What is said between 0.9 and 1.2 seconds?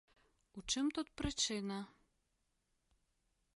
тут